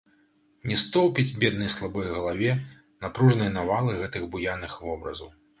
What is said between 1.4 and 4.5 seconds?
беднай слабой галаве напружнай навалы гэтых